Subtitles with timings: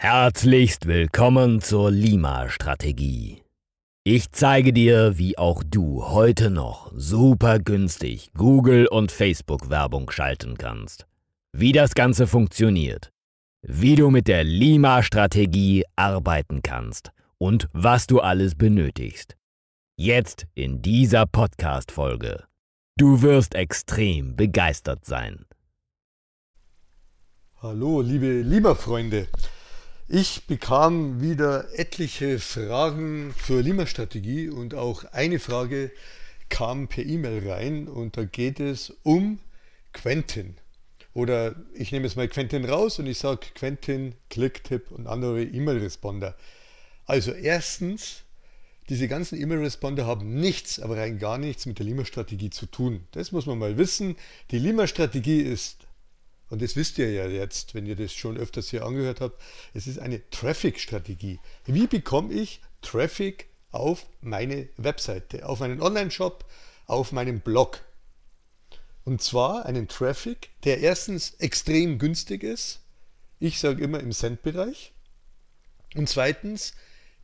[0.00, 3.42] Herzlichst willkommen zur Lima-Strategie.
[4.04, 11.08] Ich zeige dir, wie auch du heute noch super günstig Google- und Facebook-Werbung schalten kannst.
[11.52, 13.10] Wie das Ganze funktioniert.
[13.62, 19.36] Wie du mit der Lima-Strategie arbeiten kannst und was du alles benötigst.
[19.96, 22.44] Jetzt in dieser Podcast-Folge.
[22.96, 25.44] Du wirst extrem begeistert sein.
[27.60, 29.26] Hallo, liebe Lima-Freunde.
[30.10, 35.92] Ich bekam wieder etliche Fragen zur Lima-Strategie und auch eine Frage
[36.48, 39.38] kam per E-Mail rein und da geht es um
[39.92, 40.56] Quentin.
[41.12, 46.38] Oder ich nehme jetzt mal Quentin raus und ich sage Quentin, Clicktip und andere E-Mail-Responder.
[47.04, 48.22] Also erstens,
[48.88, 53.06] diese ganzen E-Mail-Responder haben nichts, aber rein gar nichts mit der Lima-Strategie zu tun.
[53.12, 54.16] Das muss man mal wissen.
[54.52, 55.87] Die Lima-Strategie ist
[56.50, 59.40] und das wisst ihr ja jetzt, wenn ihr das schon öfters hier angehört habt,
[59.74, 61.40] es ist eine Traffic-Strategie.
[61.66, 66.44] Wie bekomme ich Traffic auf meine Webseite, auf meinen Online-Shop,
[66.86, 67.80] auf meinen Blog?
[69.04, 72.80] Und zwar einen Traffic, der erstens extrem günstig ist.
[73.38, 74.92] Ich sage immer im Cent-Bereich.
[75.94, 76.74] Und zweitens,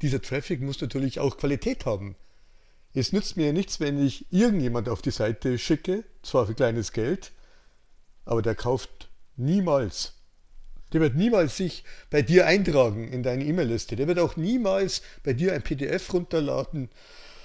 [0.03, 2.17] dieser Traffic muss natürlich auch Qualität haben.
[2.93, 6.93] Es nützt mir ja nichts, wenn ich irgendjemand auf die Seite schicke, zwar für kleines
[6.93, 7.33] Geld,
[8.25, 10.15] aber der kauft Niemals.
[10.93, 13.97] Der wird niemals sich bei dir eintragen in deine E-Mail-Liste.
[13.97, 16.89] Der wird auch niemals bei dir ein PDF runterladen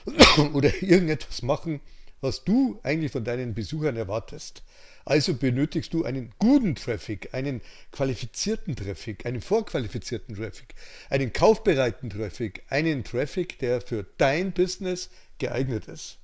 [0.53, 1.81] oder irgendetwas machen,
[2.21, 4.61] was du eigentlich von deinen Besuchern erwartest.
[5.05, 10.75] Also benötigst du einen guten Traffic, einen qualifizierten Traffic, einen vorqualifizierten Traffic,
[11.09, 15.09] einen kaufbereiten Traffic, einen Traffic, der für dein Business
[15.39, 16.19] geeignet ist.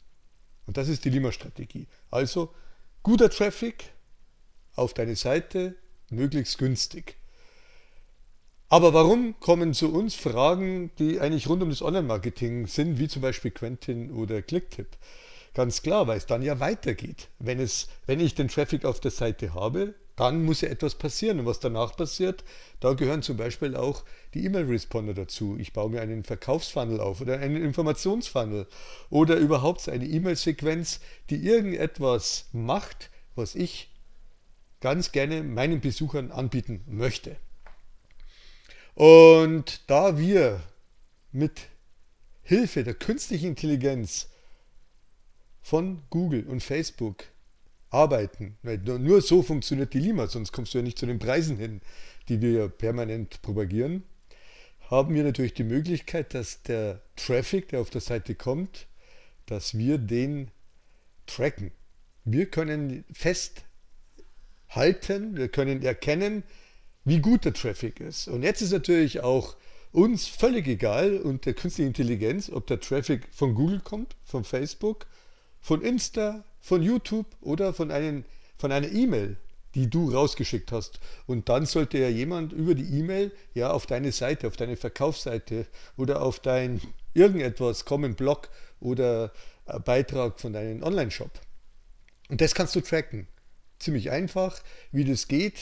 [0.68, 1.88] Und das ist die Lima-Strategie.
[2.12, 2.54] Also
[3.02, 3.86] guter Traffic,
[4.76, 5.76] auf deine Seite,
[6.10, 7.18] möglichst günstig.
[8.68, 13.22] Aber warum kommen zu uns Fragen, die eigentlich rund um das Online-Marketing sind, wie zum
[13.22, 14.98] Beispiel Quentin oder Clicktip?
[15.54, 17.30] Ganz klar, weil es dann ja weitergeht.
[17.40, 21.40] Wenn, es, wenn ich den Traffic auf der Seite habe, dann muss ja etwas passieren.
[21.40, 22.44] Und was danach passiert,
[22.80, 24.04] da gehören zum Beispiel auch
[24.34, 25.56] die E-Mail-Responder dazu.
[25.60, 28.68] Ich baue mir einen Verkaufsfunnel auf oder einen Informationsfunnel
[29.10, 31.00] oder überhaupt eine E-Mail-Sequenz,
[31.30, 33.95] die irgendetwas macht, was ich
[34.86, 37.38] ganz gerne meinen Besuchern anbieten möchte.
[38.94, 40.62] Und da wir
[41.32, 41.70] mit
[42.44, 44.30] Hilfe der künstlichen Intelligenz
[45.64, 47.24] von Google und Facebook
[47.90, 51.58] arbeiten, weil nur so funktioniert die Lima, sonst kommst du ja nicht zu den Preisen
[51.58, 51.82] hin,
[52.30, 54.04] die wir permanent propagieren,
[54.92, 58.86] haben wir natürlich die Möglichkeit, dass der Traffic, der auf der Seite kommt,
[59.48, 60.52] dass wir den
[61.26, 61.72] tracken.
[62.24, 63.66] Wir können fest
[64.70, 66.44] halten, wir können erkennen,
[67.04, 68.28] wie gut der Traffic ist.
[68.28, 69.56] Und jetzt ist natürlich auch
[69.92, 75.06] uns völlig egal und der künstlichen Intelligenz, ob der Traffic von Google kommt, von Facebook,
[75.62, 78.26] von Insta, von YouTube oder von, einen,
[78.58, 79.38] von einer E-Mail,
[79.74, 81.00] die du rausgeschickt hast.
[81.28, 85.68] Und dann sollte ja jemand über die E-Mail ja auf deine Seite, auf deine Verkaufsseite
[85.96, 86.82] oder auf dein
[87.14, 88.50] irgendetwas kommen, Blog
[88.80, 89.32] oder
[89.86, 91.32] Beitrag von deinem Online-Shop.
[92.30, 93.28] Und das kannst du tracken
[93.80, 94.62] ziemlich einfach.
[94.92, 95.60] Wie das geht,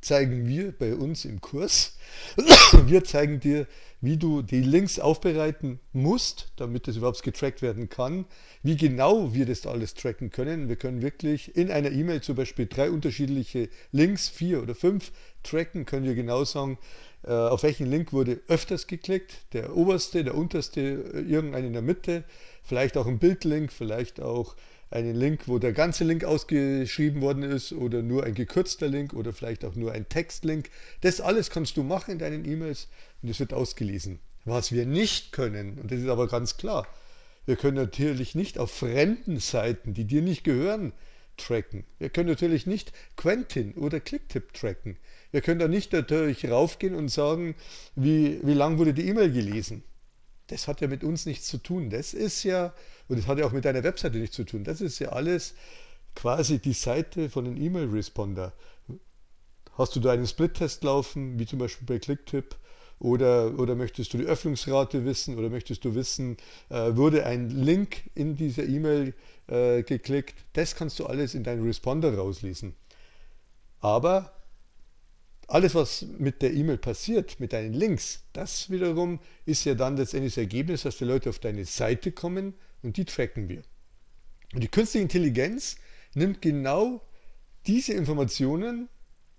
[0.00, 1.98] zeigen wir bei uns im Kurs.
[2.86, 3.66] Wir zeigen dir,
[4.00, 8.26] wie du die Links aufbereiten musst, damit das überhaupt getrackt werden kann.
[8.62, 10.68] Wie genau wir das alles tracken können.
[10.68, 15.12] Wir können wirklich in einer E-Mail zum Beispiel drei unterschiedliche Links, vier oder fünf
[15.42, 16.78] tracken, können wir genau sagen,
[17.24, 21.82] äh, auf welchen Link wurde öfters geklickt, der oberste, der unterste, äh, irgendein in der
[21.82, 22.24] Mitte,
[22.62, 24.54] vielleicht auch ein Bildlink, vielleicht auch
[24.90, 29.32] einen Link, wo der ganze Link ausgeschrieben worden ist oder nur ein gekürzter Link oder
[29.32, 30.70] vielleicht auch nur ein Textlink.
[31.00, 32.88] Das alles kannst du machen in deinen E-Mails
[33.22, 34.20] und es wird ausgelesen.
[34.44, 36.86] Was wir nicht können, und das ist aber ganz klar,
[37.46, 40.92] wir können natürlich nicht auf fremden Seiten, die dir nicht gehören,
[41.36, 41.84] tracken.
[41.98, 44.96] Wir können natürlich nicht Quentin oder Clicktip tracken.
[45.32, 47.54] Wir können da nicht natürlich raufgehen und sagen,
[47.94, 49.82] wie, wie lang wurde die E-Mail gelesen.
[50.48, 51.90] Das hat ja mit uns nichts zu tun.
[51.90, 52.72] Das ist ja
[53.08, 54.64] und das hat ja auch mit deiner Webseite nichts zu tun.
[54.64, 55.54] Das ist ja alles
[56.14, 58.52] quasi die Seite von einem E-Mail-Responder.
[59.76, 62.56] Hast du da einen Split-Test laufen, wie zum Beispiel bei Clicktip?
[62.98, 65.36] Oder, oder möchtest du die Öffnungsrate wissen?
[65.36, 66.38] Oder möchtest du wissen,
[66.70, 69.12] äh, wurde ein Link in dieser E-Mail
[69.48, 70.34] äh, geklickt?
[70.54, 72.74] Das kannst du alles in deinen Responder rauslesen.
[73.80, 74.32] Aber
[75.48, 80.34] alles, was mit der E-Mail passiert, mit deinen Links, das wiederum ist ja dann letztendlich
[80.34, 83.62] das Ergebnis, dass die Leute auf deine Seite kommen und die tracken wir.
[84.54, 85.76] Und die künstliche Intelligenz
[86.14, 87.02] nimmt genau
[87.66, 88.88] diese Informationen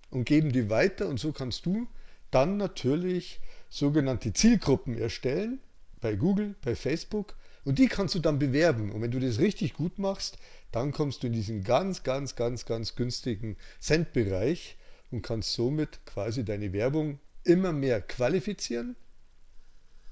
[0.09, 1.87] und geben die weiter und so kannst du
[2.31, 3.39] dann natürlich
[3.69, 5.59] sogenannte Zielgruppen erstellen,
[5.99, 8.91] bei Google, bei Facebook, und die kannst du dann bewerben.
[8.91, 10.37] Und wenn du das richtig gut machst,
[10.71, 14.77] dann kommst du in diesen ganz, ganz, ganz, ganz günstigen Cent-Bereich
[15.11, 18.95] und kannst somit quasi deine Werbung immer mehr qualifizieren,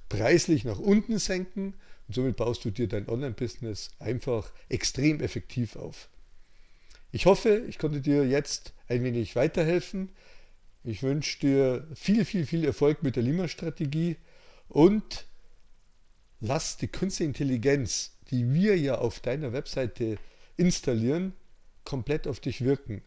[0.09, 1.74] preislich nach unten senken
[2.07, 6.09] und somit baust du dir dein Online-Business einfach extrem effektiv auf.
[7.12, 10.09] Ich hoffe, ich konnte dir jetzt ein wenig weiterhelfen.
[10.83, 14.18] Ich wünsche dir viel, viel, viel Erfolg mit der Lima-Strategie
[14.68, 15.25] und
[16.39, 20.18] lass die künstliche Intelligenz, die wir ja auf deiner Webseite
[20.57, 21.33] installieren,
[21.83, 23.01] komplett auf dich wirken.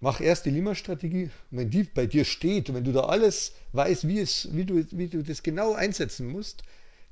[0.00, 1.30] Mach erst die Lima-Strategie.
[1.50, 4.84] Wenn die bei dir steht und wenn du da alles weißt, wie, es, wie, du,
[4.90, 6.62] wie du das genau einsetzen musst,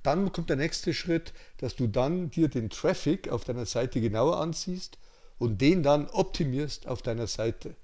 [0.02, 4.40] dann kommt der nächste Schritt, dass du dann dir den Traffic auf deiner Seite genauer
[4.40, 4.98] ansiehst
[5.38, 7.74] und den dann optimierst auf deiner Seite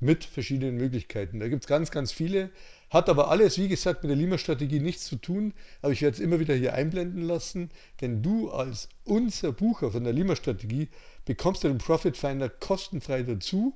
[0.00, 1.38] mit verschiedenen Möglichkeiten.
[1.38, 2.50] Da gibt es ganz, ganz viele,
[2.90, 6.20] hat aber alles, wie gesagt, mit der Lima-Strategie nichts zu tun, aber ich werde es
[6.20, 10.88] immer wieder hier einblenden lassen, denn du als unser Bucher von der Lima-Strategie
[11.24, 13.74] bekommst den Profit Finder kostenfrei dazu